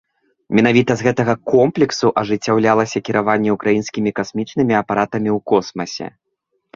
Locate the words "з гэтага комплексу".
0.99-2.07